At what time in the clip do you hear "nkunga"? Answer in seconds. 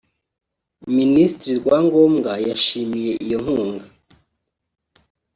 3.43-3.85